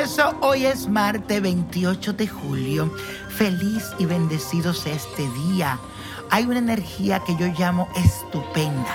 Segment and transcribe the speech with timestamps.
[0.00, 2.92] Eso, hoy es martes 28 de julio.
[3.28, 5.78] Feliz y bendecido sea este día.
[6.30, 8.90] Hay una energía que yo llamo estupenda.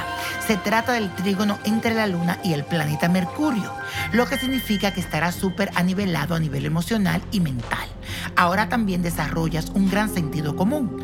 [0.46, 3.72] Se trata del trígono entre la luna y el planeta Mercurio,
[4.12, 7.88] lo que significa que estará súper anivelado a nivel emocional y mental.
[8.36, 11.02] Ahora también desarrollas un gran sentido común.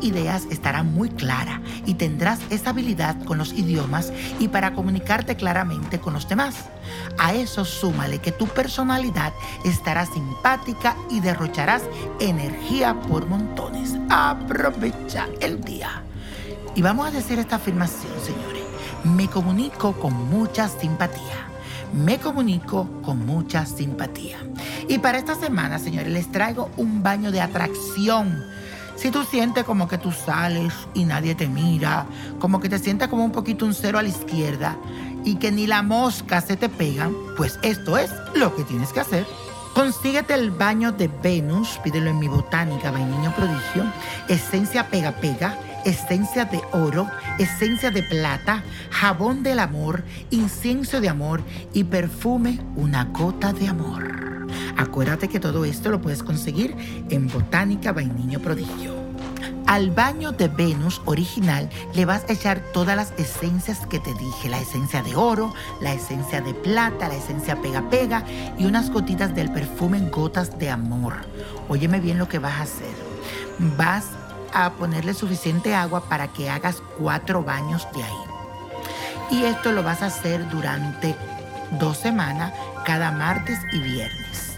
[0.00, 5.98] Ideas estarán muy claras y tendrás esa habilidad con los idiomas y para comunicarte claramente
[5.98, 6.66] con los demás.
[7.18, 9.32] A eso súmale que tu personalidad
[9.64, 11.82] estará simpática y derrocharás
[12.20, 13.94] energía por montones.
[14.08, 16.02] Aprovecha el día.
[16.74, 18.64] Y vamos a decir esta afirmación, señores.
[19.04, 21.48] Me comunico con mucha simpatía
[21.92, 24.38] me comunico con mucha simpatía.
[24.88, 28.44] Y para esta semana, señores, les traigo un baño de atracción.
[28.98, 32.04] Si tú sientes como que tú sales y nadie te mira,
[32.40, 34.76] como que te sientes como un poquito un cero a la izquierda
[35.24, 39.00] y que ni la mosca se te pegan, pues esto es lo que tienes que
[39.00, 39.24] hacer.
[39.72, 43.84] Consíguete el baño de Venus, pídelo en mi botánica, vainillo prodigio,
[44.28, 51.40] esencia pega pega esencia de oro, esencia de plata, jabón del amor, incienso de amor
[51.72, 54.37] y perfume una gota de amor.
[54.78, 56.76] Acuérdate que todo esto lo puedes conseguir
[57.10, 58.94] en Botánica Vainiño Prodigio.
[59.66, 64.48] Al baño de Venus original le vas a echar todas las esencias que te dije,
[64.48, 68.24] la esencia de oro, la esencia de plata, la esencia pega pega
[68.56, 71.14] y unas gotitas del perfume gotas de amor.
[71.68, 72.94] Óyeme bien lo que vas a hacer.
[73.76, 74.06] Vas
[74.54, 79.32] a ponerle suficiente agua para que hagas cuatro baños de ahí.
[79.32, 81.16] Y esto lo vas a hacer durante
[81.80, 82.54] dos semanas,
[82.86, 84.57] cada martes y viernes.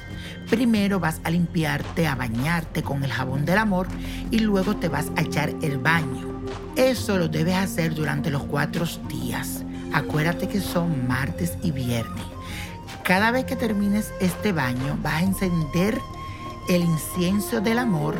[0.50, 3.86] Primero vas a limpiarte, a bañarte con el jabón del amor
[4.32, 6.42] y luego te vas a echar el baño.
[6.74, 9.64] Eso lo debes hacer durante los cuatro días.
[9.92, 12.24] Acuérdate que son martes y viernes.
[13.04, 16.00] Cada vez que termines este baño vas a encender
[16.68, 18.14] el incienso del amor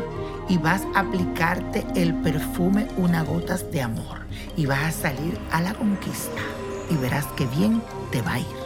[0.49, 5.61] y vas a aplicarte el perfume una gotas de amor y vas a salir a
[5.61, 6.41] la conquista
[6.89, 8.61] y verás que bien te va a ir.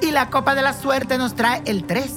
[0.00, 2.12] Y la copa de la suerte nos trae el 3,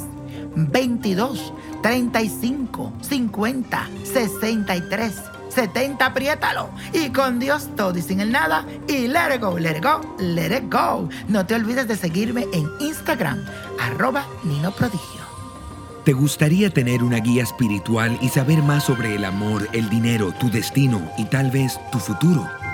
[0.56, 5.14] 22, 35, 50, 63,
[5.50, 6.70] 70, apriétalo.
[6.94, 8.66] Y con Dios todo y sin el nada.
[8.88, 11.10] Y let it go, let it go, let it go.
[11.28, 13.44] No te olvides de seguirme en Instagram,
[13.80, 15.22] arroba Nino Prodigio.
[16.04, 20.50] ¿Te gustaría tener una guía espiritual y saber más sobre el amor, el dinero, tu
[20.50, 22.48] destino y tal vez tu futuro?